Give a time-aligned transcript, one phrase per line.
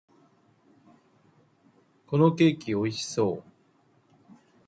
[2.07, 3.49] このケーキ、美味しそう！